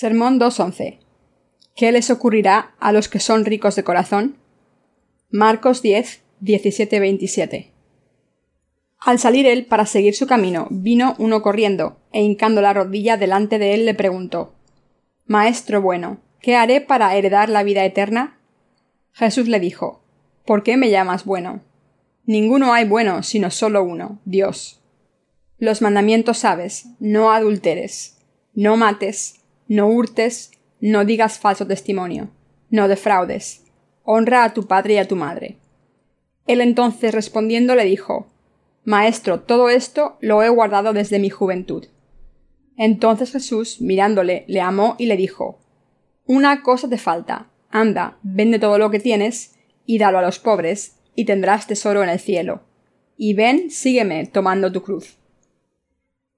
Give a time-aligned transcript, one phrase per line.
[0.00, 1.00] Sermón 2.11.
[1.74, 4.36] ¿Qué les ocurrirá a los que son ricos de corazón?
[5.28, 7.72] Marcos 10, 17, 27.
[9.00, 13.58] Al salir él para seguir su camino, vino uno corriendo, e hincando la rodilla delante
[13.58, 14.54] de él le preguntó
[15.26, 18.38] Maestro bueno, ¿qué haré para heredar la vida eterna?
[19.10, 20.04] Jesús le dijo
[20.46, 21.64] ¿Por qué me llamas bueno?
[22.24, 24.80] Ninguno hay bueno, sino solo uno, Dios.
[25.58, 28.18] Los mandamientos sabes, no adulteres,
[28.54, 29.37] no mates,
[29.68, 30.50] no hurtes,
[30.80, 32.30] no digas falso testimonio,
[32.70, 33.64] no defraudes,
[34.02, 35.58] honra a tu padre y a tu madre.
[36.46, 38.26] Él entonces respondiendo le dijo
[38.84, 41.86] Maestro, todo esto lo he guardado desde mi juventud.
[42.78, 45.58] Entonces Jesús, mirándole, le amó y le dijo
[46.24, 50.96] Una cosa te falta, anda, vende todo lo que tienes, y dalo a los pobres,
[51.14, 52.62] y tendrás tesoro en el cielo.
[53.18, 55.18] Y ven, sígueme, tomando tu cruz.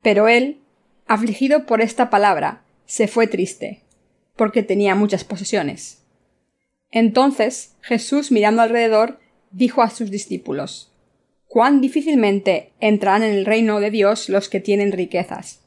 [0.03, 0.59] Pero él,
[1.07, 3.85] afligido por esta palabra, se fue triste,
[4.35, 6.03] porque tenía muchas posesiones.
[6.91, 9.21] Entonces Jesús, mirando alrededor,
[9.53, 10.93] dijo a sus discípulos
[11.47, 15.61] Cuán difícilmente entrarán en el reino de Dios los que tienen riquezas.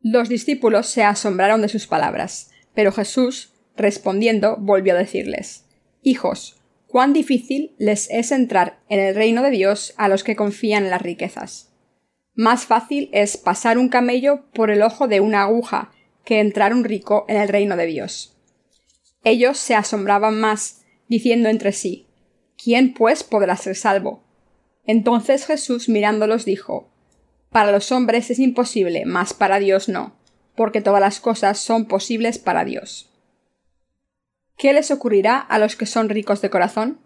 [0.00, 5.66] Los discípulos se asombraron de sus palabras, pero Jesús, respondiendo, volvió a decirles
[6.00, 10.84] Hijos, cuán difícil les es entrar en el reino de Dios a los que confían
[10.84, 11.74] en las riquezas.
[12.32, 15.92] Más fácil es pasar un camello por el ojo de una aguja
[16.26, 18.36] que entrar un rico en el reino de Dios.
[19.24, 22.06] Ellos se asombraban más, diciendo entre sí
[22.62, 24.24] ¿Quién pues podrá ser salvo?
[24.84, 26.90] Entonces Jesús mirándolos dijo
[27.50, 30.16] Para los hombres es imposible, mas para Dios no,
[30.56, 33.08] porque todas las cosas son posibles para Dios.
[34.58, 36.98] ¿Qué les ocurrirá a los que son ricos de corazón?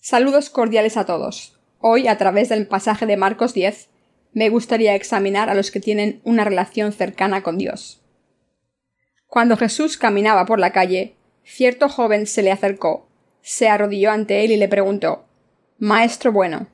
[0.00, 1.58] Saludos cordiales a todos.
[1.80, 3.88] Hoy, a través del pasaje de Marcos 10,
[4.34, 8.02] me gustaría examinar a los que tienen una relación cercana con Dios.
[9.26, 11.14] Cuando Jesús caminaba por la calle,
[11.44, 13.08] cierto joven se le acercó,
[13.40, 15.24] se arrodilló ante él y le preguntó
[15.78, 16.68] Maestro bueno,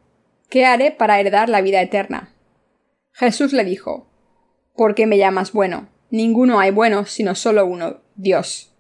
[0.49, 2.34] ¿qué haré para heredar la vida eterna?
[3.12, 4.09] Jesús le dijo
[4.75, 5.88] ¿Por qué me llamas bueno?
[6.10, 8.75] Ninguno hay bueno sino solo uno, Dios.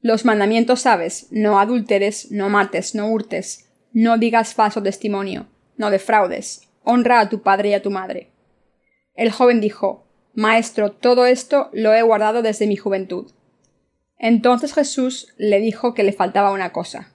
[0.00, 6.69] Los mandamientos sabes, no adulteres, no mates, no hurtes, no digas falso testimonio, no defraudes,
[6.82, 8.30] honra a tu padre y a tu madre.
[9.14, 13.30] El joven dijo Maestro, todo esto lo he guardado desde mi juventud.
[14.18, 17.12] Entonces Jesús le dijo que le faltaba una cosa.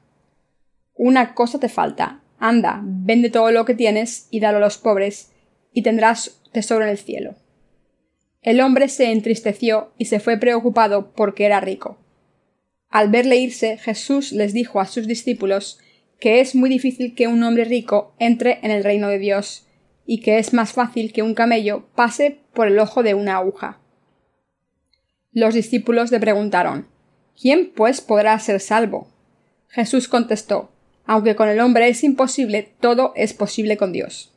[0.93, 2.21] Una cosa te falta.
[2.39, 5.31] Anda, vende todo lo que tienes y dalo a los pobres,
[5.71, 7.35] y tendrás tesoro en el cielo.
[8.41, 11.97] El hombre se entristeció y se fue preocupado porque era rico.
[12.89, 15.79] Al verle irse, Jesús les dijo a sus discípulos
[16.25, 19.67] que es muy difícil que un hombre rico entre en el reino de Dios,
[20.07, 23.79] y que es más fácil que un camello pase por el ojo de una aguja.
[25.31, 26.87] Los discípulos le preguntaron
[27.39, 29.07] ¿Quién pues podrá ser salvo?
[29.67, 30.71] Jesús contestó
[31.05, 34.33] Aunque con el hombre es imposible, todo es posible con Dios.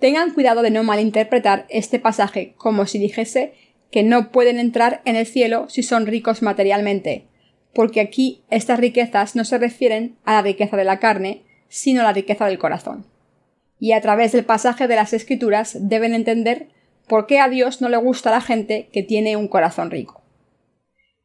[0.00, 3.54] Tengan cuidado de no malinterpretar este pasaje como si dijese
[3.92, 7.28] que no pueden entrar en el cielo si son ricos materialmente,
[7.74, 12.04] porque aquí estas riquezas no se refieren a la riqueza de la carne, sino a
[12.04, 13.06] la riqueza del corazón.
[13.78, 16.68] Y a través del pasaje de las Escrituras deben entender
[17.08, 20.22] por qué a Dios no le gusta la gente que tiene un corazón rico.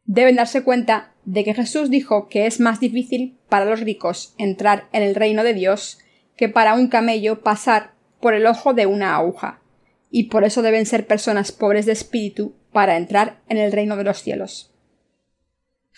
[0.06, 4.88] Deben darse cuenta de que Jesús dijo que es más difícil para los ricos entrar
[4.92, 6.00] en el reino de Dios
[6.36, 9.62] que para un camello pasar por el ojo de una aguja,
[10.10, 14.04] y por eso deben ser personas pobres de espíritu para entrar en el reino de
[14.04, 14.74] los cielos.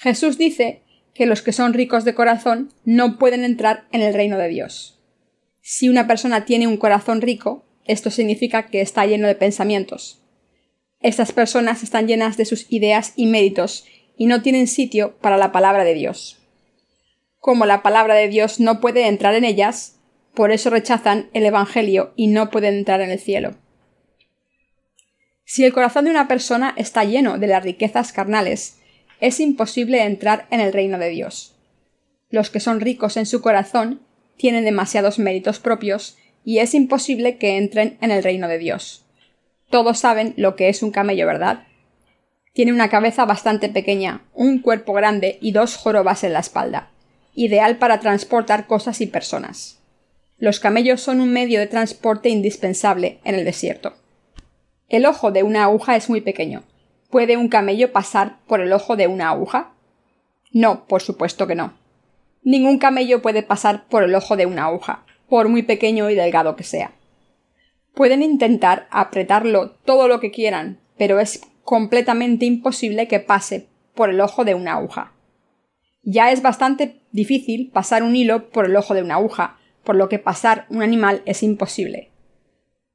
[0.01, 0.81] Jesús dice
[1.13, 4.99] que los que son ricos de corazón no pueden entrar en el reino de Dios.
[5.61, 10.23] Si una persona tiene un corazón rico, esto significa que está lleno de pensamientos.
[11.01, 13.85] Estas personas están llenas de sus ideas y méritos
[14.17, 16.39] y no tienen sitio para la palabra de Dios.
[17.37, 19.99] Como la palabra de Dios no puede entrar en ellas,
[20.33, 23.55] por eso rechazan el Evangelio y no pueden entrar en el cielo.
[25.45, 28.80] Si el corazón de una persona está lleno de las riquezas carnales,
[29.21, 31.55] es imposible entrar en el reino de Dios.
[32.29, 34.01] Los que son ricos en su corazón
[34.35, 39.05] tienen demasiados méritos propios y es imposible que entren en el reino de Dios.
[39.69, 41.67] Todos saben lo que es un camello, ¿verdad?
[42.53, 46.89] Tiene una cabeza bastante pequeña, un cuerpo grande y dos jorobas en la espalda,
[47.35, 49.79] ideal para transportar cosas y personas.
[50.37, 53.93] Los camellos son un medio de transporte indispensable en el desierto.
[54.89, 56.63] El ojo de una aguja es muy pequeño,
[57.11, 59.73] ¿Puede un camello pasar por el ojo de una aguja?
[60.53, 61.73] No, por supuesto que no.
[62.41, 66.55] Ningún camello puede pasar por el ojo de una aguja, por muy pequeño y delgado
[66.55, 66.93] que sea.
[67.93, 74.21] Pueden intentar apretarlo todo lo que quieran, pero es completamente imposible que pase por el
[74.21, 75.11] ojo de una aguja.
[76.03, 80.07] Ya es bastante difícil pasar un hilo por el ojo de una aguja, por lo
[80.07, 82.09] que pasar un animal es imposible.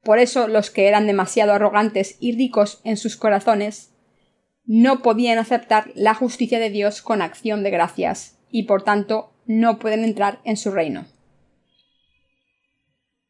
[0.03, 3.93] Por eso los que eran demasiado arrogantes y ricos en sus corazones
[4.67, 9.79] no podían aceptar la justicia de Dios con acción de gracias, y por tanto no
[9.79, 11.07] pueden entrar en su reino.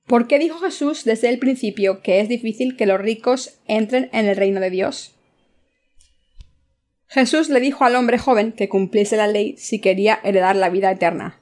[0.06, 4.26] ¿Por qué dijo Jesús desde el principio que es difícil que los ricos entren en
[4.26, 5.14] el reino de Dios?
[7.08, 10.90] Jesús le dijo al hombre joven que cumpliese la ley si quería heredar la vida
[10.90, 11.40] eterna.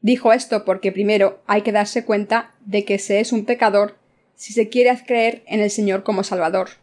[0.00, 3.98] Dijo esto porque primero hay que darse cuenta de que se es un pecador
[4.34, 6.79] si se quiere creer en el Señor como Salvador.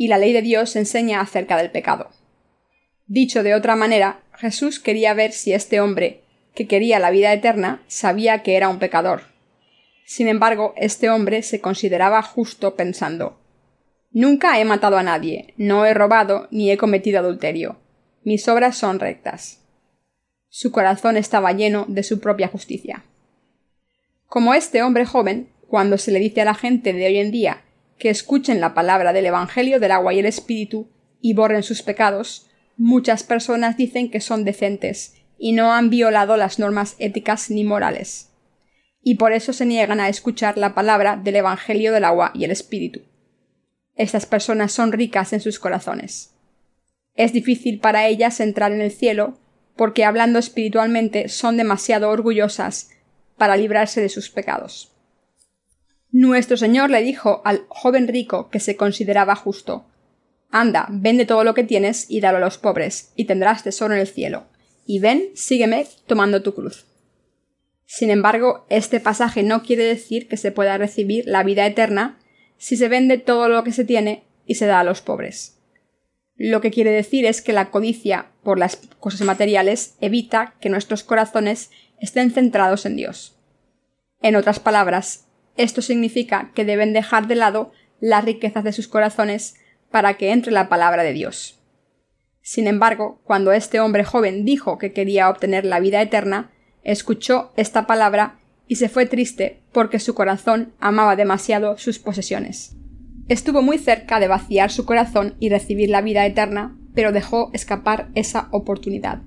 [0.00, 2.10] Y la ley de Dios enseña acerca del pecado.
[3.08, 6.22] Dicho de otra manera, Jesús quería ver si este hombre,
[6.54, 9.22] que quería la vida eterna, sabía que era un pecador.
[10.04, 13.40] Sin embargo, este hombre se consideraba justo pensando
[14.12, 17.80] Nunca he matado a nadie, no he robado ni he cometido adulterio.
[18.22, 19.64] Mis obras son rectas.
[20.48, 23.04] Su corazón estaba lleno de su propia justicia.
[24.26, 27.64] Como este hombre joven, cuando se le dice a la gente de hoy en día
[27.98, 30.88] que escuchen la palabra del Evangelio del agua y el Espíritu
[31.20, 36.58] y borren sus pecados, muchas personas dicen que son decentes y no han violado las
[36.58, 38.30] normas éticas ni morales.
[39.02, 42.50] Y por eso se niegan a escuchar la palabra del Evangelio del agua y el
[42.50, 43.00] Espíritu.
[43.94, 46.34] Estas personas son ricas en sus corazones.
[47.14, 49.38] Es difícil para ellas entrar en el cielo
[49.76, 52.90] porque hablando espiritualmente son demasiado orgullosas
[53.36, 54.92] para librarse de sus pecados.
[56.10, 59.84] Nuestro Señor le dijo al joven rico que se consideraba justo
[60.50, 64.00] Anda, vende todo lo que tienes y dalo a los pobres, y tendrás tesoro en
[64.00, 64.46] el cielo.
[64.86, 66.86] Y ven, sígueme tomando tu cruz.
[67.84, 72.18] Sin embargo, este pasaje no quiere decir que se pueda recibir la vida eterna
[72.56, 75.58] si se vende todo lo que se tiene y se da a los pobres.
[76.36, 81.02] Lo que quiere decir es que la codicia por las cosas materiales evita que nuestros
[81.02, 81.70] corazones
[82.00, 83.36] estén centrados en Dios.
[84.22, 85.27] En otras palabras,
[85.58, 89.56] esto significa que deben dejar de lado las riquezas de sus corazones
[89.90, 91.60] para que entre la palabra de Dios.
[92.40, 96.50] Sin embargo, cuando este hombre joven dijo que quería obtener la vida eterna,
[96.82, 102.76] escuchó esta palabra y se fue triste porque su corazón amaba demasiado sus posesiones.
[103.28, 108.08] Estuvo muy cerca de vaciar su corazón y recibir la vida eterna, pero dejó escapar
[108.14, 109.22] esa oportunidad.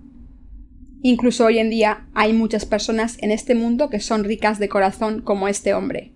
[1.04, 5.22] Incluso hoy en día hay muchas personas en este mundo que son ricas de corazón
[5.22, 6.14] como este hombre.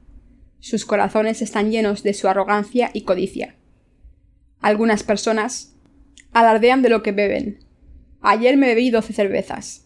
[0.65, 3.55] Sus corazones están llenos de su arrogancia y codicia.
[4.61, 5.75] Algunas personas
[6.33, 7.59] alardean de lo que beben.
[8.19, 9.85] Ayer me bebí doce cervezas.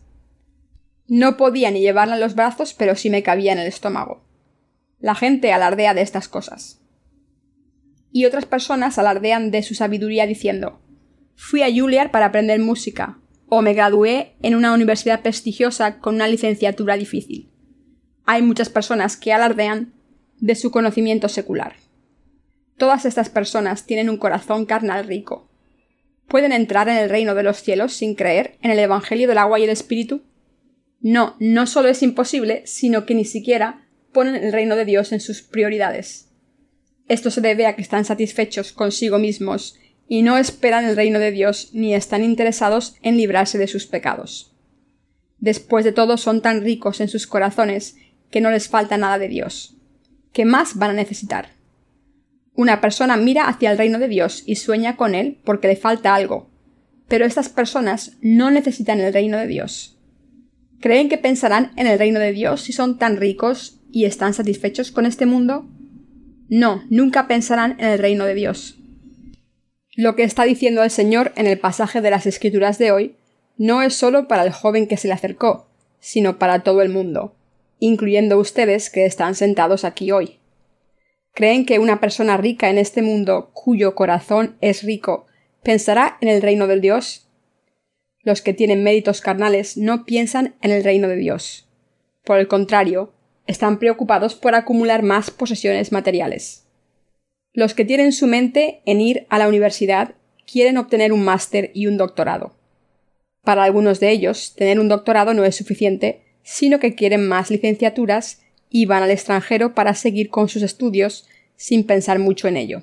[1.05, 4.23] No podía ni llevarla en los brazos, pero sí me cabía en el estómago.
[5.01, 6.79] La gente alardea de estas cosas.
[8.13, 10.79] Y otras personas alardean de su sabiduría diciendo
[11.35, 16.29] Fui a Juilliard para aprender música, o me gradué en una universidad prestigiosa con una
[16.29, 17.51] licenciatura difícil.
[18.25, 19.98] Hay muchas personas que alardean
[20.39, 21.75] de su conocimiento secular.
[22.77, 25.49] Todas estas personas tienen un corazón carnal rico.
[26.27, 29.59] ¿Pueden entrar en el reino de los cielos sin creer en el Evangelio del agua
[29.59, 30.21] y el Espíritu?
[31.01, 35.19] No, no solo es imposible, sino que ni siquiera ponen el reino de Dios en
[35.19, 36.29] sus prioridades.
[37.07, 41.31] Esto se debe a que están satisfechos consigo mismos y no esperan el reino de
[41.31, 44.55] Dios ni están interesados en librarse de sus pecados.
[45.39, 47.95] Después de todo son tan ricos en sus corazones
[48.29, 49.78] que no les falta nada de Dios.
[50.33, 51.49] ¿Qué más van a necesitar?
[52.53, 56.13] Una persona mira hacia el reino de Dios y sueña con él porque le falta
[56.13, 56.49] algo,
[57.07, 59.97] pero estas personas no necesitan el reino de Dios.
[60.79, 64.91] ¿Creen que pensarán en el reino de Dios si son tan ricos y están satisfechos
[64.91, 65.67] con este mundo?
[66.47, 68.77] No, nunca pensarán en el reino de Dios.
[69.95, 73.15] Lo que está diciendo el Señor en el pasaje de las Escrituras de hoy
[73.57, 75.67] no es solo para el joven que se le acercó,
[75.99, 77.35] sino para todo el mundo
[77.79, 80.39] incluyendo ustedes que están sentados aquí hoy.
[81.33, 85.27] ¿Creen que una persona rica en este mundo, cuyo corazón es rico,
[85.63, 87.27] pensará en el reino del Dios?
[88.21, 91.67] Los que tienen méritos carnales no piensan en el reino de Dios.
[92.25, 93.13] Por el contrario,
[93.47, 96.67] están preocupados por acumular más posesiones materiales.
[97.53, 101.87] Los que tienen su mente en ir a la universidad quieren obtener un máster y
[101.87, 102.55] un doctorado.
[103.43, 108.41] Para algunos de ellos, tener un doctorado no es suficiente sino que quieren más licenciaturas
[108.71, 112.81] y van al extranjero para seguir con sus estudios sin pensar mucho en ello.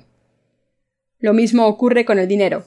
[1.19, 2.63] Lo mismo ocurre con el dinero.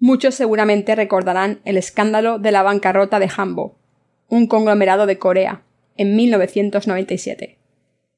[0.00, 3.78] Muchos seguramente recordarán el escándalo de la bancarrota de Hambo,
[4.28, 5.62] un conglomerado de Corea,
[5.96, 7.56] en 1997.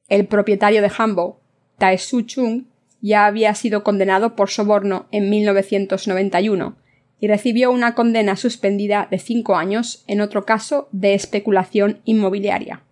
[0.08, 1.42] El propietario de Hambo,
[1.76, 2.64] Tae Soo Chung,
[3.02, 6.78] ya había sido condenado por soborno en 1991
[7.20, 12.82] y recibió una condena suspendida de cinco años en otro caso de especulación inmobiliaria.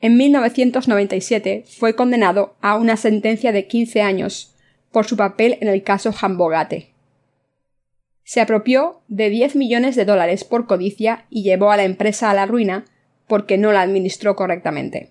[0.00, 4.54] En 1997 fue condenado a una sentencia de 15 años
[4.92, 6.94] por su papel en el caso Hambogate.
[8.22, 12.34] Se apropió de 10 millones de dólares por codicia y llevó a la empresa a
[12.34, 12.84] la ruina
[13.26, 15.10] porque no la administró correctamente.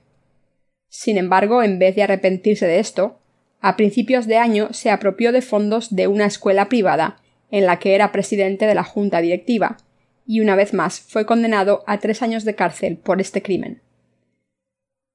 [0.90, 3.20] Sin embargo, en vez de arrepentirse de esto,
[3.60, 7.96] a principios de año se apropió de fondos de una escuela privada en la que
[7.96, 9.77] era presidente de la junta directiva,
[10.25, 13.82] y una vez más fue condenado a tres años de cárcel por este crimen.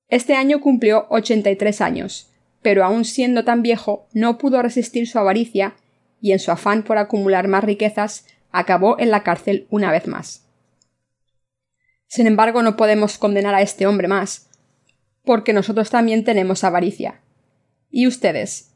[0.08, 2.30] Este año cumplió 83 años,
[2.62, 5.74] pero aun siendo tan viejo no pudo resistir su avaricia
[6.20, 10.46] y en su afán por acumular más riquezas acabó en la cárcel una vez más.
[12.06, 14.50] Sin embargo, no podemos condenar a este hombre más,
[15.24, 17.20] porque nosotros también tenemos avaricia.
[17.90, 18.71] ¿Y ustedes?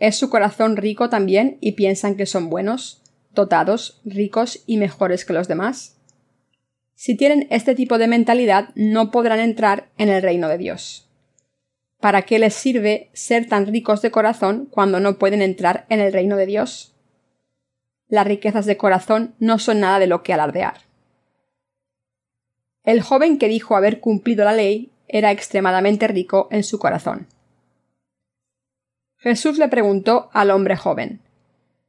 [0.00, 3.02] ¿Es su corazón rico también y piensan que son buenos,
[3.32, 5.98] dotados, ricos y mejores que los demás?
[6.94, 11.06] Si tienen este tipo de mentalidad, no podrán entrar en el reino de Dios.
[12.00, 16.14] ¿Para qué les sirve ser tan ricos de corazón cuando no pueden entrar en el
[16.14, 16.94] reino de Dios?
[18.08, 20.78] Las riquezas de corazón no son nada de lo que alardear.
[22.84, 27.26] El joven que dijo haber cumplido la ley era extremadamente rico en su corazón.
[29.20, 31.20] Jesús le preguntó al hombre joven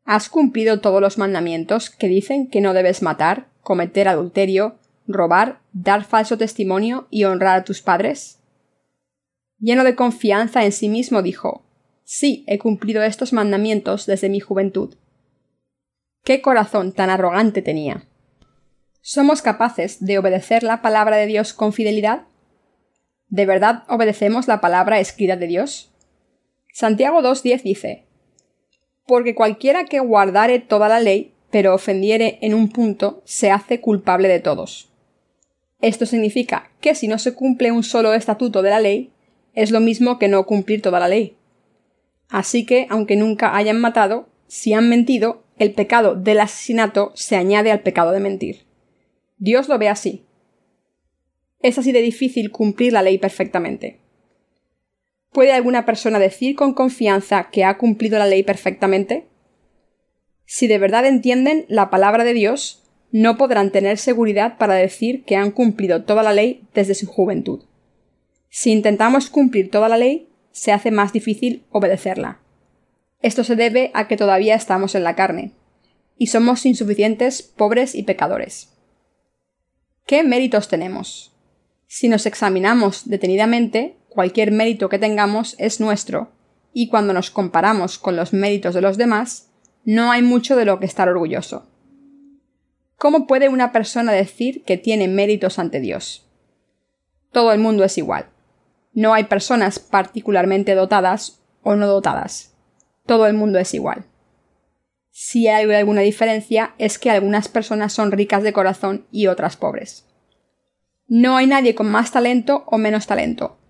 [0.03, 4.75] ¿Has cumplido todos los mandamientos que dicen que no debes matar, cometer adulterio,
[5.07, 8.39] robar, dar falso testimonio y honrar a tus padres?
[9.59, 11.63] Lleno de confianza en sí mismo dijo
[12.03, 14.95] Sí, he cumplido estos mandamientos desde mi juventud.
[16.25, 18.03] ¿Qué corazón tan arrogante tenía?
[18.99, 22.23] ¿Somos capaces de obedecer la palabra de Dios con fidelidad?
[23.29, 25.90] ¿De verdad obedecemos la palabra escrita de Dios?
[26.73, 28.03] Santiago 2.10 dice
[29.05, 34.27] Porque cualquiera que guardare toda la ley, pero ofendiere en un punto, se hace culpable
[34.27, 34.89] de todos.
[35.81, 39.11] Esto significa que si no se cumple un solo estatuto de la ley,
[39.53, 41.35] es lo mismo que no cumplir toda la ley.
[42.29, 47.71] Así que, aunque nunca hayan matado, si han mentido, el pecado del asesinato se añade
[47.71, 48.65] al pecado de mentir.
[49.37, 50.23] Dios lo ve así
[51.61, 53.99] es así de difícil cumplir la ley perfectamente.
[55.31, 59.27] ¿Puede alguna persona decir con confianza que ha cumplido la ley perfectamente?
[60.45, 65.37] Si de verdad entienden la palabra de Dios, no podrán tener seguridad para decir que
[65.37, 67.63] han cumplido toda la ley desde su juventud.
[68.49, 72.39] Si intentamos cumplir toda la ley, se hace más difícil obedecerla.
[73.21, 75.53] Esto se debe a que todavía estamos en la carne,
[76.17, 78.73] y somos insuficientes, pobres y pecadores.
[80.05, 81.33] ¿Qué méritos tenemos?
[81.87, 86.31] Si nos examinamos detenidamente, cualquier mérito que tengamos es nuestro,
[86.73, 89.49] y cuando nos comparamos con los méritos de los demás,
[89.83, 91.67] no hay mucho de lo que estar orgulloso.
[92.97, 96.29] ¿Cómo puede una persona decir que tiene méritos ante Dios?
[97.31, 98.27] Todo el mundo es igual.
[98.93, 102.53] No hay personas particularmente dotadas o no dotadas.
[103.05, 104.05] Todo el mundo es igual.
[105.09, 110.05] Si hay alguna diferencia es que algunas personas son ricas de corazón y otras pobres.
[111.07, 113.60] No hay nadie con más talento o menos talento.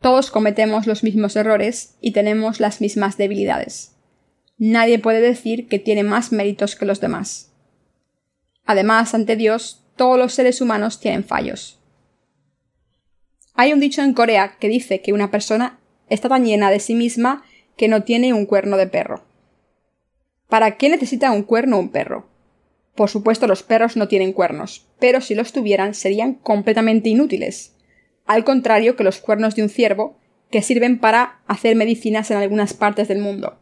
[0.00, 3.96] Todos cometemos los mismos errores y tenemos las mismas debilidades.
[4.56, 7.52] Nadie puede decir que tiene más méritos que los demás.
[8.64, 11.78] Además, ante Dios, todos los seres humanos tienen fallos.
[13.54, 15.78] Hay un dicho en Corea que dice que una persona
[16.08, 17.44] está tan llena de sí misma
[17.76, 19.22] que no tiene un cuerno de perro.
[20.48, 22.26] ¿Para qué necesita un cuerno un perro?
[22.94, 27.74] Por supuesto, los perros no tienen cuernos, pero si los tuvieran serían completamente inútiles.
[28.30, 30.16] Al contrario que los cuernos de un ciervo,
[30.52, 33.58] que sirven para hacer medicinas en algunas partes del mundo.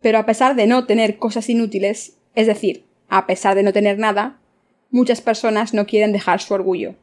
[0.00, 3.98] Pero a pesar de no tener cosas inútiles, es decir, a pesar de no tener
[3.98, 4.40] nada,
[4.90, 6.94] muchas personas no quieren dejar su orgullo.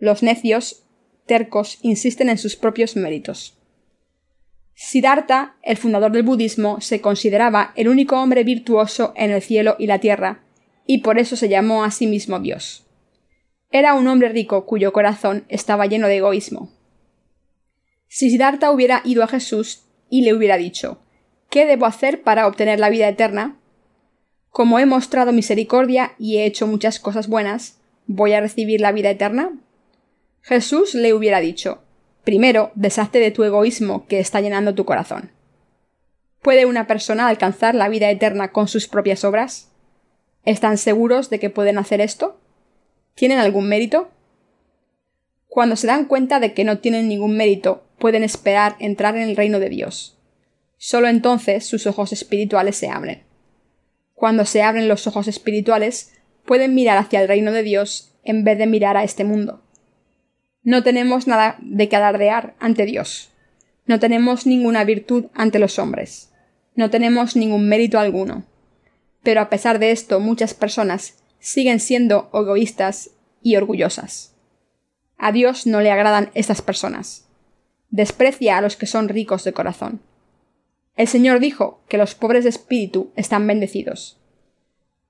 [0.00, 0.82] Los necios,
[1.26, 3.56] tercos, insisten en sus propios méritos.
[4.74, 9.86] Siddhartha, el fundador del budismo, se consideraba el único hombre virtuoso en el cielo y
[9.86, 10.42] la tierra,
[10.86, 12.89] y por eso se llamó a sí mismo Dios.
[13.70, 16.70] Era un hombre rico cuyo corazón estaba lleno de egoísmo.
[18.08, 20.98] Si Siddhartha hubiera ido a Jesús y le hubiera dicho
[21.48, 23.58] ¿Qué debo hacer para obtener la vida eterna?
[24.50, 29.10] Como he mostrado misericordia y he hecho muchas cosas buenas, ¿voy a recibir la vida
[29.10, 29.52] eterna?
[30.42, 31.82] Jesús le hubiera dicho
[32.24, 35.30] Primero, deshazte de tu egoísmo que está llenando tu corazón.
[36.42, 39.70] ¿Puede una persona alcanzar la vida eterna con sus propias obras?
[40.44, 42.39] ¿Están seguros de que pueden hacer esto?
[43.14, 44.10] ¿Tienen algún mérito?
[45.48, 49.36] Cuando se dan cuenta de que no tienen ningún mérito, pueden esperar entrar en el
[49.36, 50.16] reino de Dios.
[50.76, 53.24] Solo entonces sus ojos espirituales se abren.
[54.14, 56.12] Cuando se abren los ojos espirituales,
[56.44, 59.62] pueden mirar hacia el reino de Dios en vez de mirar a este mundo.
[60.62, 63.30] No tenemos nada de que alardear ante Dios.
[63.86, 66.32] No tenemos ninguna virtud ante los hombres.
[66.74, 68.44] No tenemos ningún mérito alguno.
[69.22, 73.10] Pero a pesar de esto, muchas personas siguen siendo egoístas
[73.42, 74.34] y orgullosas.
[75.18, 77.26] A Dios no le agradan estas personas.
[77.90, 80.00] Desprecia a los que son ricos de corazón.
[80.96, 84.20] El Señor dijo que los pobres de espíritu están bendecidos.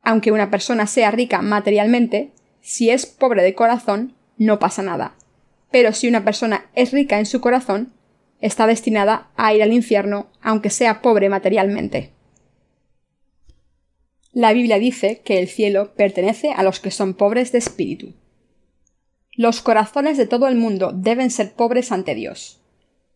[0.03, 5.15] Aunque una persona sea rica materialmente, si es pobre de corazón, no pasa nada.
[5.71, 7.93] Pero si una persona es rica en su corazón,
[8.41, 12.13] está destinada a ir al infierno, aunque sea pobre materialmente.
[14.33, 18.15] La Biblia dice que el cielo pertenece a los que son pobres de espíritu.
[19.33, 22.61] Los corazones de todo el mundo deben ser pobres ante Dios.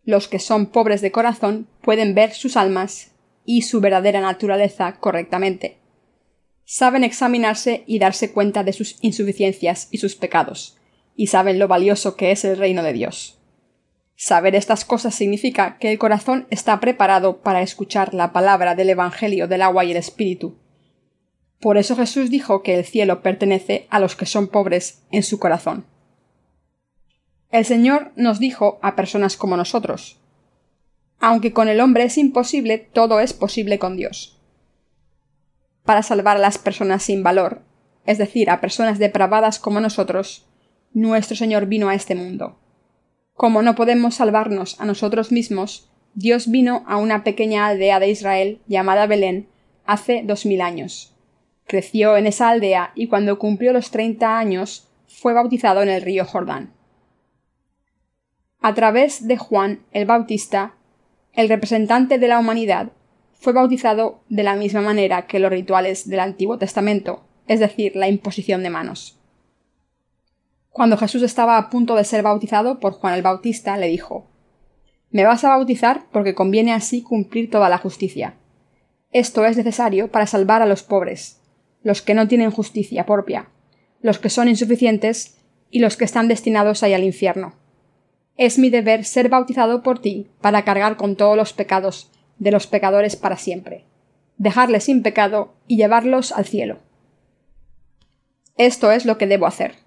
[0.04, 3.12] Los que son pobres de corazón pueden ver sus almas
[3.44, 5.78] y su verdadera naturaleza correctamente.
[6.64, 10.78] Saben examinarse y darse cuenta de sus insuficiencias y sus pecados,
[11.14, 13.38] y saben lo valioso que es el reino de Dios.
[14.16, 19.46] Saber estas cosas significa que el corazón está preparado para escuchar la palabra del Evangelio
[19.46, 20.56] del agua y el Espíritu.
[21.64, 25.38] Por eso Jesús dijo que el cielo pertenece a los que son pobres en su
[25.38, 25.86] corazón.
[27.50, 30.20] El Señor nos dijo a personas como nosotros
[31.20, 34.38] Aunque con el hombre es imposible, todo es posible con Dios.
[35.84, 37.62] Para salvar a las personas sin valor,
[38.04, 40.46] es decir, a personas depravadas como nosotros,
[40.92, 42.58] nuestro Señor vino a este mundo.
[43.32, 48.60] Como no podemos salvarnos a nosotros mismos, Dios vino a una pequeña aldea de Israel
[48.66, 49.48] llamada Belén
[49.86, 51.13] hace dos mil años.
[51.66, 56.24] Creció en esa aldea y cuando cumplió los treinta años fue bautizado en el río
[56.24, 56.72] Jordán.
[58.60, 60.74] A través de Juan el Bautista,
[61.32, 62.92] el representante de la humanidad,
[63.34, 68.08] fue bautizado de la misma manera que los rituales del Antiguo Testamento, es decir, la
[68.08, 69.18] imposición de manos.
[70.70, 74.26] Cuando Jesús estaba a punto de ser bautizado por Juan el Bautista, le dijo
[75.10, 78.34] Me vas a bautizar porque conviene así cumplir toda la justicia.
[79.12, 81.40] Esto es necesario para salvar a los pobres,
[81.84, 83.48] los que no tienen justicia propia,
[84.02, 85.38] los que son insuficientes
[85.70, 87.54] y los que están destinados a ir al infierno.
[88.36, 92.66] Es mi deber ser bautizado por ti para cargar con todos los pecados de los
[92.66, 93.84] pecadores para siempre,
[94.38, 96.80] dejarles sin pecado y llevarlos al cielo.
[98.56, 99.84] Esto es lo que debo hacer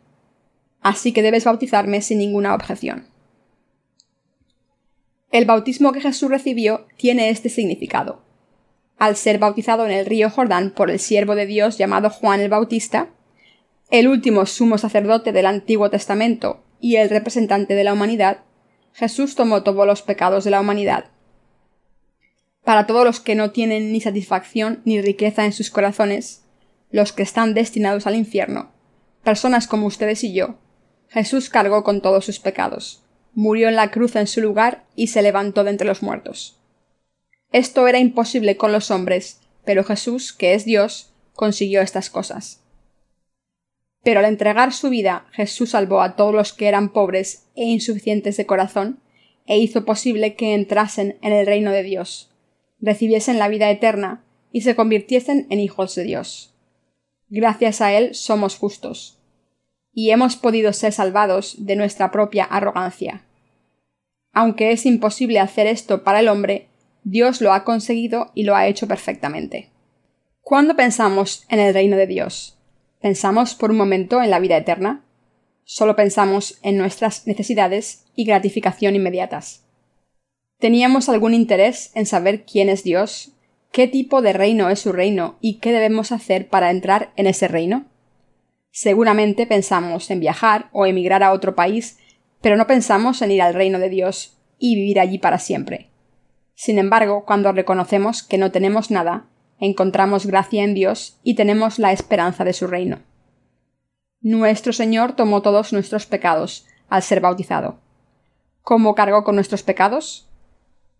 [0.87, 3.07] así que debes bautizarme sin ninguna objeción.
[5.31, 8.21] El bautismo que Jesús recibió tiene este significado.
[8.97, 12.49] Al ser bautizado en el río Jordán por el siervo de Dios llamado Juan el
[12.49, 13.09] Bautista,
[13.91, 18.39] el último sumo sacerdote del Antiguo Testamento y el representante de la humanidad,
[18.93, 21.05] Jesús tomó todos los pecados de la humanidad.
[22.63, 26.43] Para todos los que no tienen ni satisfacción ni riqueza en sus corazones,
[26.89, 28.71] los que están destinados al infierno,
[29.23, 30.55] personas como ustedes y yo,
[31.07, 35.21] Jesús cargó con todos sus pecados, murió en la cruz en su lugar y se
[35.21, 36.56] levantó de entre los muertos.
[37.51, 42.63] Esto era imposible con los hombres, pero Jesús, que es Dios, consiguió estas cosas.
[44.03, 48.37] Pero al entregar su vida, Jesús salvó a todos los que eran pobres e insuficientes
[48.37, 48.99] de corazón,
[49.45, 52.31] e hizo posible que entrasen en el reino de Dios,
[52.79, 56.53] recibiesen la vida eterna y se convirtiesen en hijos de Dios.
[57.29, 59.17] Gracias a Él somos justos
[59.93, 63.25] y hemos podido ser salvados de nuestra propia arrogancia.
[64.31, 66.67] Aunque es imposible hacer esto para el hombre,
[67.09, 69.69] Dios lo ha conseguido y lo ha hecho perfectamente.
[70.41, 72.57] ¿Cuándo pensamos en el reino de Dios?
[72.99, 75.05] ¿Pensamos por un momento en la vida eterna?
[75.63, 79.63] Solo pensamos en nuestras necesidades y gratificación inmediatas.
[80.59, 83.31] ¿Teníamos algún interés en saber quién es Dios,
[83.71, 87.47] qué tipo de reino es su reino y qué debemos hacer para entrar en ese
[87.47, 87.85] reino?
[88.69, 91.99] Seguramente pensamos en viajar o emigrar a otro país,
[92.41, 95.89] pero no pensamos en ir al reino de Dios y vivir allí para siempre.
[96.57, 99.27] Sin embargo, cuando reconocemos que no tenemos nada,
[99.59, 102.97] encontramos gracia en Dios y tenemos la esperanza de su reino.
[104.21, 107.79] Nuestro Señor tomó todos nuestros pecados al ser bautizado.
[108.63, 110.27] ¿Cómo cargó con nuestros pecados?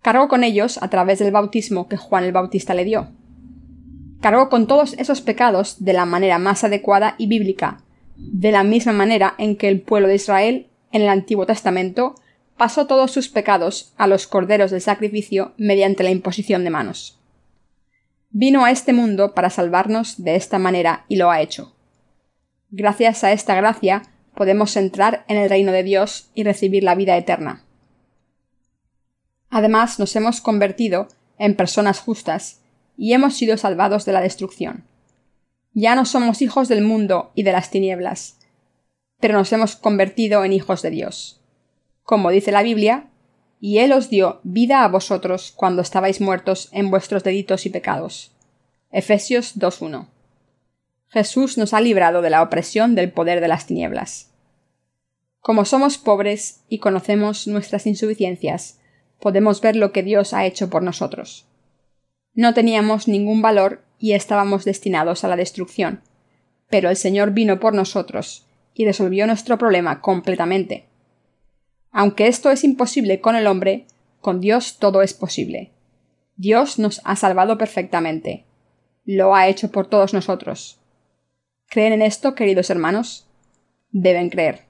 [0.03, 3.07] Cargó con ellos a través del bautismo que Juan el Bautista le dio
[4.21, 7.81] cargó con todos esos pecados de la manera más adecuada y bíblica,
[8.15, 12.15] de la misma manera en que el pueblo de Israel, en el Antiguo Testamento,
[12.57, 17.19] pasó todos sus pecados a los corderos del sacrificio mediante la imposición de manos.
[18.29, 21.73] Vino a este mundo para salvarnos de esta manera y lo ha hecho.
[22.69, 24.03] Gracias a esta gracia
[24.35, 27.63] podemos entrar en el reino de Dios y recibir la vida eterna.
[29.49, 31.07] Además, nos hemos convertido
[31.39, 32.61] en personas justas,
[32.97, 34.83] y hemos sido salvados de la destrucción.
[35.73, 38.39] Ya no somos hijos del mundo y de las tinieblas,
[39.19, 41.36] pero nos hemos convertido en hijos de Dios.
[42.07, 43.09] Como dice la Biblia,
[43.59, 48.31] y Él os dio vida a vosotros cuando estabais muertos en vuestros delitos y pecados.
[48.91, 50.07] Efesios 2.1.
[51.09, 54.31] Jesús nos ha librado de la opresión del poder de las tinieblas.
[55.41, 58.79] Como somos pobres y conocemos nuestras insuficiencias,
[59.19, 61.45] podemos ver lo que Dios ha hecho por nosotros.
[62.33, 66.01] No teníamos ningún valor y estábamos destinados a la destrucción,
[66.69, 70.87] pero el Señor vino por nosotros y resolvió nuestro problema completamente.
[71.91, 73.85] Aunque esto es imposible con el hombre,
[74.21, 75.71] con Dios todo es posible.
[76.35, 78.45] Dios nos ha salvado perfectamente.
[79.05, 80.79] Lo ha hecho por todos nosotros.
[81.69, 83.27] ¿Creen en esto, queridos hermanos?
[83.91, 84.65] Deben creer.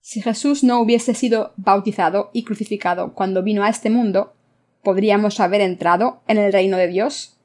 [0.00, 4.34] Si Jesús no hubiese sido bautizado y crucificado cuando vino a este mundo,
[4.82, 7.38] ¿podríamos haber entrado en el reino de Dios?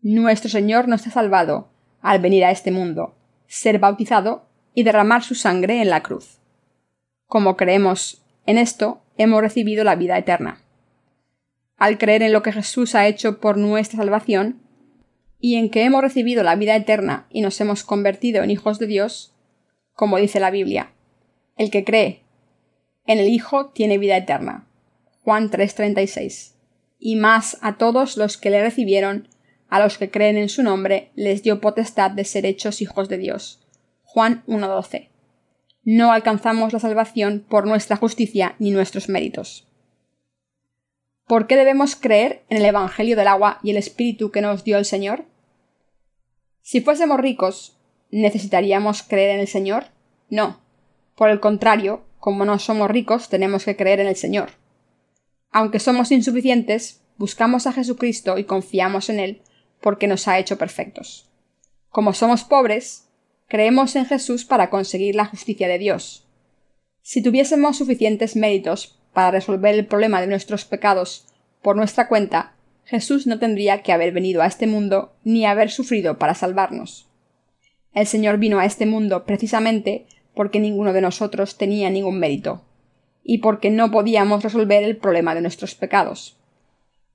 [0.00, 1.68] Nuestro Señor nos ha salvado
[2.00, 3.14] al venir a este mundo,
[3.46, 6.38] ser bautizado y derramar su sangre en la cruz.
[7.34, 10.62] Como creemos en esto, hemos recibido la vida eterna.
[11.76, 14.62] Al creer en lo que Jesús ha hecho por nuestra salvación,
[15.40, 18.86] y en que hemos recibido la vida eterna y nos hemos convertido en hijos de
[18.86, 19.34] Dios,
[19.94, 20.92] como dice la Biblia,
[21.56, 22.22] el que cree
[23.04, 24.68] en el Hijo tiene vida eterna.
[25.24, 26.54] Juan 3:36.
[27.00, 29.26] Y más a todos los que le recibieron,
[29.68, 33.18] a los que creen en su nombre, les dio potestad de ser hechos hijos de
[33.18, 33.66] Dios.
[34.04, 35.13] Juan 1:12.
[35.84, 39.68] No alcanzamos la salvación por nuestra justicia ni nuestros méritos.
[41.26, 44.78] ¿Por qué debemos creer en el Evangelio del agua y el Espíritu que nos dio
[44.78, 45.24] el Señor?
[46.62, 47.76] Si fuésemos ricos,
[48.10, 49.86] ¿necesitaríamos creer en el Señor?
[50.30, 50.60] No.
[51.14, 54.52] Por el contrario, como no somos ricos, tenemos que creer en el Señor.
[55.50, 59.42] Aunque somos insuficientes, buscamos a Jesucristo y confiamos en Él
[59.80, 61.28] porque nos ha hecho perfectos.
[61.90, 63.03] Como somos pobres,
[63.54, 66.26] creemos en Jesús para conseguir la justicia de Dios.
[67.02, 71.26] Si tuviésemos suficientes méritos para resolver el problema de nuestros pecados
[71.62, 76.18] por nuestra cuenta, Jesús no tendría que haber venido a este mundo ni haber sufrido
[76.18, 77.06] para salvarnos.
[77.92, 82.64] El Señor vino a este mundo precisamente porque ninguno de nosotros tenía ningún mérito,
[83.22, 86.36] y porque no podíamos resolver el problema de nuestros pecados.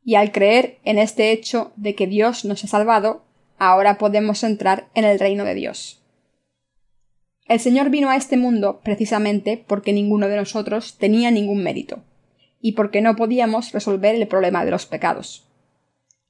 [0.05, 3.25] Y al creer en este hecho de que Dios nos ha salvado,
[3.57, 5.98] ahora podemos entrar en el reino de Dios.
[7.49, 12.03] El Señor vino a este mundo precisamente porque ninguno de nosotros tenía ningún mérito,
[12.61, 15.47] y porque no podíamos resolver el problema de los pecados.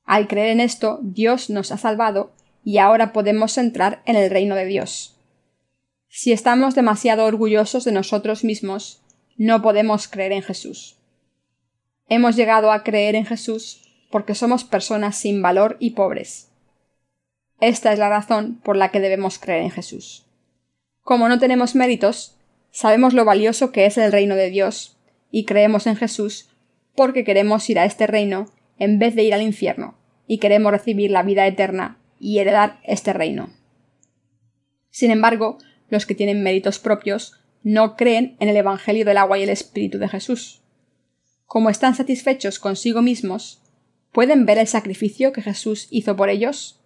[0.06, 2.32] Al creer en esto, Dios nos ha salvado
[2.64, 5.18] y ahora podemos entrar en el reino de Dios.
[6.08, 9.02] Si estamos demasiado orgullosos de nosotros mismos,
[9.36, 10.96] no podemos creer en Jesús.
[12.08, 16.50] Hemos llegado a creer en Jesús porque somos personas sin valor y pobres.
[17.60, 20.26] Esta es la razón por la que debemos creer en Jesús.
[21.10, 22.38] Como no tenemos méritos,
[22.70, 24.96] sabemos lo valioso que es el reino de Dios,
[25.32, 26.52] y creemos en Jesús
[26.96, 28.46] porque queremos ir a este reino
[28.78, 33.12] en vez de ir al infierno, y queremos recibir la vida eterna y heredar este
[33.12, 33.50] reino.
[34.92, 35.58] Sin embargo,
[35.90, 39.98] los que tienen méritos propios no creen en el Evangelio del agua y el Espíritu
[39.98, 40.62] de Jesús.
[41.48, 43.64] Como están satisfechos consigo mismos,
[44.12, 46.79] ¿pueden ver el sacrificio que Jesús hizo por ellos?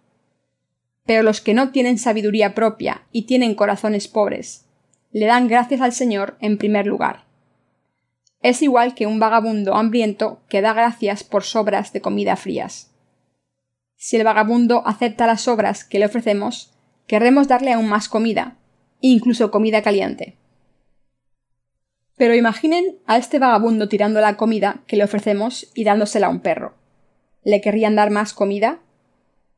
[1.04, 4.66] Pero los que no tienen sabiduría propia y tienen corazones pobres,
[5.12, 7.24] le dan gracias al Señor en primer lugar.
[8.40, 12.90] Es igual que un vagabundo hambriento que da gracias por sobras de comida frías.
[13.96, 16.74] Si el vagabundo acepta las obras que le ofrecemos,
[17.06, 18.58] querremos darle aún más comida,
[19.00, 20.36] incluso comida caliente.
[22.16, 26.40] Pero imaginen a este vagabundo tirando la comida que le ofrecemos y dándosela a un
[26.40, 26.74] perro.
[27.44, 28.80] ¿Le querrían dar más comida?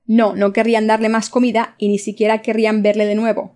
[0.07, 3.55] No, no querrían darle más comida y ni siquiera querrían verle de nuevo.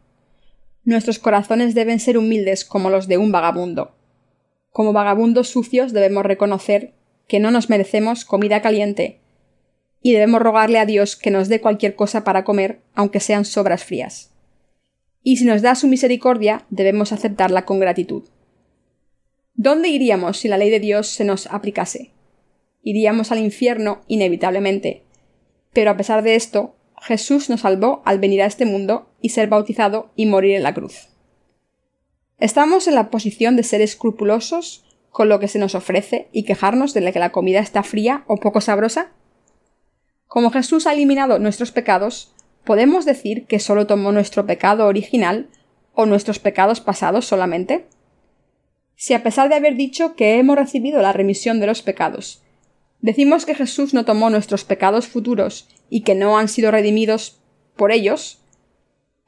[0.84, 3.94] Nuestros corazones deben ser humildes como los de un vagabundo.
[4.70, 6.94] Como vagabundos sucios debemos reconocer
[7.28, 9.20] que no nos merecemos comida caliente
[10.02, 13.84] y debemos rogarle a Dios que nos dé cualquier cosa para comer, aunque sean sobras
[13.84, 14.32] frías.
[15.22, 18.24] Y si nos da su misericordia, debemos aceptarla con gratitud.
[19.54, 22.12] ¿Dónde iríamos si la ley de Dios se nos aplicase?
[22.82, 25.02] Iríamos al infierno inevitablemente.
[25.72, 29.48] Pero a pesar de esto, Jesús nos salvó al venir a este mundo y ser
[29.48, 31.08] bautizado y morir en la cruz.
[32.38, 36.94] ¿Estamos en la posición de ser escrupulosos con lo que se nos ofrece y quejarnos
[36.94, 39.12] de que la comida está fría o poco sabrosa?
[40.26, 45.48] Como Jesús ha eliminado nuestros pecados, ¿podemos decir que solo tomó nuestro pecado original
[45.92, 47.86] o nuestros pecados pasados solamente?
[48.94, 52.42] Si a pesar de haber dicho que hemos recibido la remisión de los pecados
[53.02, 57.40] decimos que Jesús no tomó nuestros pecados futuros y que no han sido redimidos
[57.76, 58.38] por ellos,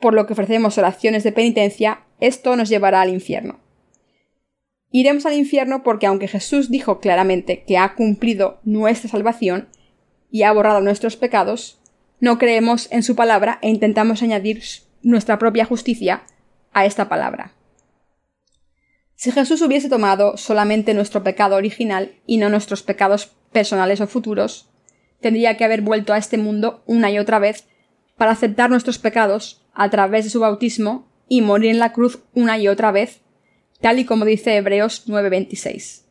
[0.01, 3.61] por lo que ofrecemos oraciones de penitencia, esto nos llevará al infierno.
[4.91, 9.69] Iremos al infierno porque aunque Jesús dijo claramente que ha cumplido nuestra salvación
[10.31, 11.81] y ha borrado nuestros pecados,
[12.21, 14.63] no creemos en su palabra e intentamos añadir
[15.03, 16.25] nuestra propia justicia
[16.73, 17.55] a esta palabra.
[19.15, 24.69] Si Jesús hubiese tomado solamente nuestro pecado original y no nuestros pecados personales o futuros,
[25.21, 27.67] tendría que haber vuelto a este mundo una y otra vez
[28.17, 32.59] para aceptar nuestros pecados a través de su bautismo y morir en la cruz una
[32.59, 33.21] y otra vez,
[33.81, 36.03] tal y como dice Hebreos 9:26.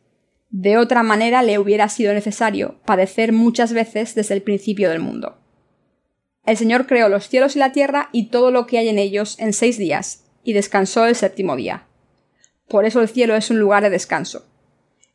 [0.50, 5.38] De otra manera le hubiera sido necesario padecer muchas veces desde el principio del mundo.
[6.44, 9.38] El Señor creó los cielos y la tierra y todo lo que hay en ellos
[9.38, 11.86] en seis días, y descansó el séptimo día.
[12.68, 14.46] Por eso el cielo es un lugar de descanso.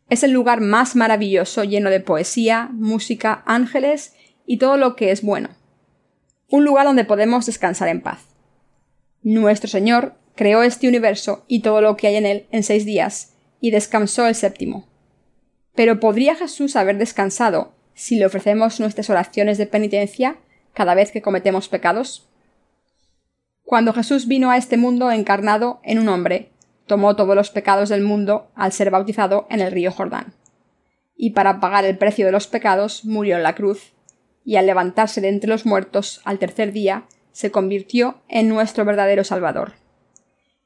[0.09, 4.15] Es el lugar más maravilloso lleno de poesía, música, ángeles
[4.45, 5.49] y todo lo que es bueno.
[6.49, 8.25] Un lugar donde podemos descansar en paz.
[9.21, 13.33] Nuestro Señor creó este universo y todo lo que hay en él en seis días,
[13.59, 14.87] y descansó el séptimo.
[15.75, 20.37] Pero ¿podría Jesús haber descansado si le ofrecemos nuestras oraciones de penitencia
[20.73, 22.29] cada vez que cometemos pecados?
[23.63, 26.51] Cuando Jesús vino a este mundo encarnado en un hombre,
[26.87, 30.33] tomó todos los pecados del mundo al ser bautizado en el río Jordán.
[31.15, 33.93] Y para pagar el precio de los pecados murió en la cruz,
[34.43, 39.23] y al levantarse de entre los muertos al tercer día, se convirtió en nuestro verdadero
[39.23, 39.73] Salvador.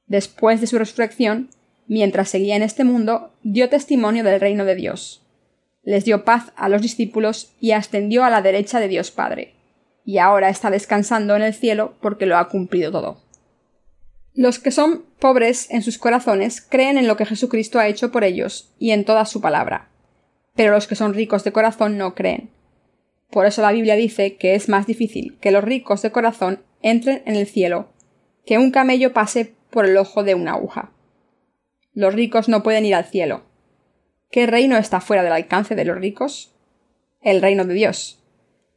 [0.06, 1.50] Después de su resurrección,
[1.88, 5.26] mientras seguía en este mundo, dio testimonio del reino de Dios.
[5.84, 9.56] Les dio paz a los discípulos y ascendió a la derecha de Dios Padre,
[10.06, 13.31] y ahora está descansando en el cielo porque lo ha cumplido todo.
[14.34, 18.24] Los que son pobres en sus corazones creen en lo que Jesucristo ha hecho por
[18.24, 19.90] ellos y en toda su palabra.
[20.56, 22.50] Pero los que son ricos de corazón no creen.
[23.30, 27.24] Por eso la Biblia dice que es más difícil que los ricos de corazón entren
[27.26, 27.90] en el cielo
[28.46, 30.92] que un camello pase por el ojo de una aguja.
[31.94, 33.44] Los ricos no pueden ir al cielo.
[34.30, 36.56] ¿Qué reino está fuera del alcance de los ricos?
[37.22, 38.24] El reino de Dios.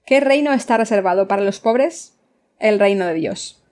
[0.05, 2.19] ¿Qué reino está reservado para los pobres?
[2.59, 3.64] El reino de Dios.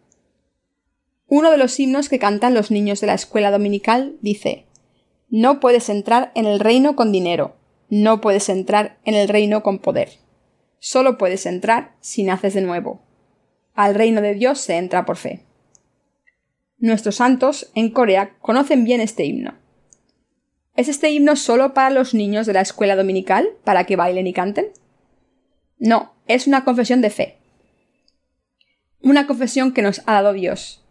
[1.35, 4.67] Uno de los himnos que cantan los niños de la escuela dominical dice
[5.31, 7.57] No puedes entrar en el reino con dinero,
[7.89, 10.11] no puedes entrar en el reino con poder.
[10.79, 13.01] Solo puedes entrar si naces de nuevo.
[13.73, 15.47] Al reino de Dios se entra por fe.
[16.77, 19.55] Nuestros santos en Corea conocen bien este himno.
[20.77, 24.35] ¿Es este himno solo para los niños de la escuela dominical, para que bailen y
[24.35, 24.67] canten?
[25.79, 27.39] No, es una confesión de fe.
[29.01, 30.82] Una confesión que nos ha dado Dios,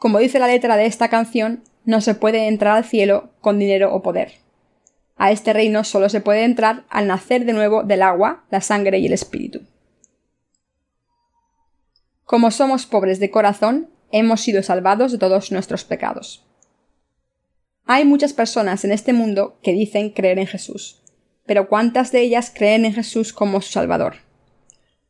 [0.00, 3.94] como dice la letra de esta canción, no se puede entrar al cielo con dinero
[3.94, 4.32] o poder.
[5.16, 8.98] A este reino solo se puede entrar al nacer de nuevo del agua, la sangre
[8.98, 9.60] y el espíritu.
[12.24, 16.46] Como somos pobres de corazón, hemos sido salvados de todos nuestros pecados.
[17.84, 21.02] Hay muchas personas en este mundo que dicen creer en Jesús,
[21.44, 24.14] pero ¿cuántas de ellas creen en Jesús como su Salvador?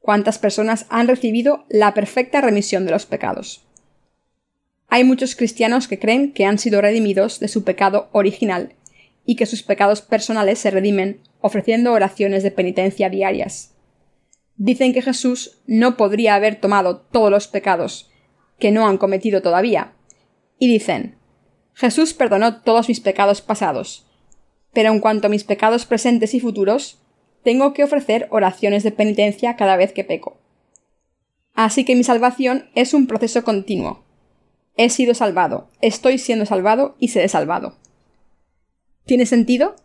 [0.00, 3.69] ¿Cuántas personas han recibido la perfecta remisión de los pecados?
[4.90, 8.74] Hay muchos cristianos que creen que han sido redimidos de su pecado original
[9.24, 13.72] y que sus pecados personales se redimen ofreciendo oraciones de penitencia diarias.
[14.56, 18.10] Dicen que Jesús no podría haber tomado todos los pecados
[18.58, 19.92] que no han cometido todavía.
[20.58, 21.14] Y dicen
[21.72, 24.06] Jesús perdonó todos mis pecados pasados,
[24.72, 27.00] pero en cuanto a mis pecados presentes y futuros,
[27.44, 30.38] tengo que ofrecer oraciones de penitencia cada vez que peco.
[31.54, 34.04] Así que mi salvación es un proceso continuo,
[34.82, 37.76] He sido salvado, estoy siendo salvado y seré salvado.
[39.04, 39.76] ¿Tiene sentido?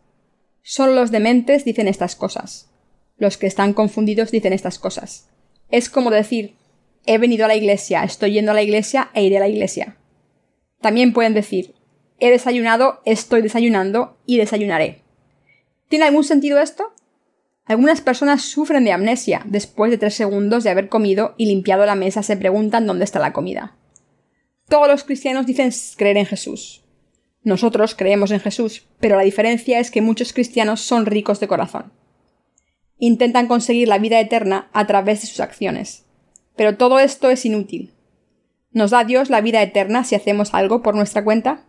[0.62, 2.72] Solo los dementes dicen estas cosas.
[3.18, 5.28] Los que están confundidos dicen estas cosas.
[5.70, 6.56] Es como decir
[7.06, 9.98] he venido a la iglesia, estoy yendo a la iglesia e iré a la iglesia.
[10.80, 11.76] También pueden decir
[12.18, 15.02] he desayunado, estoy desayunando y desayunaré.
[15.90, 16.94] ¿Tiene algún sentido esto?
[17.66, 19.42] Algunas personas sufren de amnesia.
[19.44, 23.20] Después de tres segundos de haber comido y limpiado la mesa se preguntan dónde está
[23.20, 23.76] la comida.
[24.68, 26.84] Todos los cristianos dicen creer en Jesús.
[27.44, 31.94] Nosotros creemos en Jesús, pero la diferencia es que muchos cristianos son ricos de corazón.
[32.98, 36.06] Intentan conseguir la vida eterna a través de sus acciones.
[36.56, 37.94] Pero todo esto es inútil.
[38.72, 41.66] ¿Nos da Dios la vida eterna si hacemos algo por nuestra cuenta?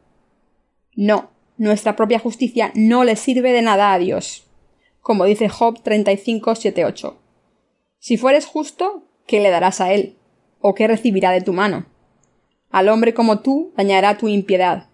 [0.94, 4.46] No, nuestra propia justicia no le sirve de nada a Dios.
[5.00, 6.54] Como dice Job 35,
[6.84, 7.22] 8.
[7.98, 10.16] Si fueres justo, ¿qué le darás a él?
[10.60, 11.86] ¿O qué recibirá de tu mano?
[12.70, 14.88] Al hombre como tú dañará tu impiedad,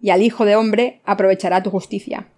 [0.00, 2.28] y al Hijo de hombre aprovechará tu justicia.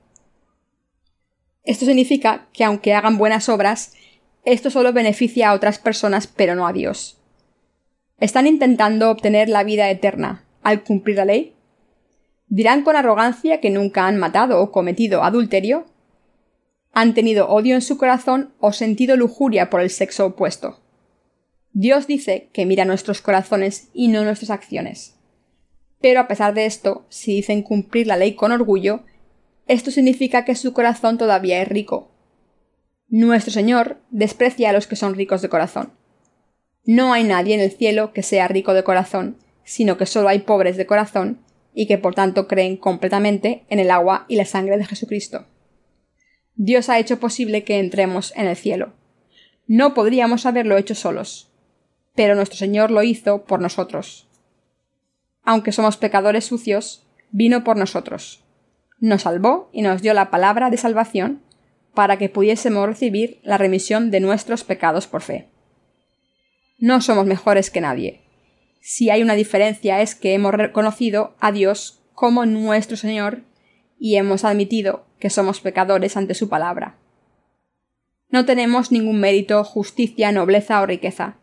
[1.65, 3.95] Esto significa que aunque hagan buenas obras,
[4.45, 7.19] esto solo beneficia a otras personas pero no a Dios.
[8.19, 11.55] ¿Están intentando obtener la vida eterna al cumplir la ley?
[12.47, 15.87] ¿Dirán con arrogancia que nunca han matado o cometido adulterio?
[16.93, 20.79] ¿Han tenido odio en su corazón o sentido lujuria por el sexo opuesto?
[21.79, 25.19] Dios dice que mira nuestros corazones y no nuestras acciones.
[26.01, 29.05] Pero a pesar de esto, si dicen cumplir la ley con orgullo,
[29.67, 32.11] esto significa que su corazón todavía es rico.
[33.11, 35.93] Nuestro Señor desprecia a los que son ricos de corazón.
[36.87, 40.39] No hay nadie en el cielo que sea rico de corazón, sino que solo hay
[40.39, 41.43] pobres de corazón
[41.75, 45.45] y que por tanto creen completamente en el agua y la sangre de Jesucristo.
[46.55, 48.95] Dios ha hecho posible que entremos en el cielo.
[49.67, 51.46] No podríamos haberlo hecho solos,
[52.17, 54.29] pero nuestro Señor lo hizo por nosotros.
[55.45, 58.43] Aunque somos pecadores sucios, vino por nosotros
[58.99, 61.43] nos salvó y nos dio la palabra de salvación
[61.95, 65.49] para que pudiésemos recibir la remisión de nuestros pecados por fe.
[66.79, 68.23] No somos mejores que nadie.
[68.81, 73.43] Si hay una diferencia es que hemos reconocido a Dios como nuestro Señor
[73.99, 76.99] y hemos admitido que somos pecadores ante su palabra.
[78.29, 81.37] No tenemos ningún mérito, justicia, nobleza o riqueza.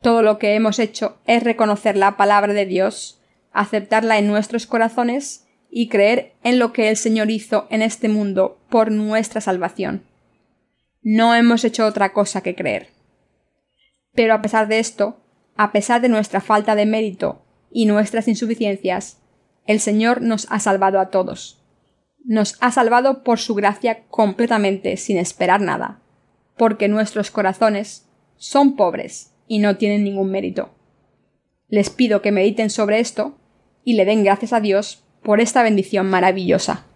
[0.00, 3.20] Todo lo que hemos hecho es reconocer la palabra de Dios,
[3.52, 8.58] aceptarla en nuestros corazones y creer en lo que el Señor hizo en este mundo
[8.68, 10.04] por nuestra salvación.
[11.02, 12.88] No hemos hecho otra cosa que creer.
[14.12, 15.20] Pero a pesar de esto,
[15.56, 19.18] a pesar de nuestra falta de mérito y nuestras insuficiencias,
[19.66, 21.62] el Señor nos ha salvado a todos.
[22.24, 26.00] Nos ha salvado por su gracia completamente sin esperar nada,
[26.56, 30.70] porque nuestros corazones son pobres y no tienen ningún mérito.
[31.68, 33.36] Les pido que mediten sobre esto
[33.84, 36.86] y le den gracias a Dios por esta bendición maravillosa.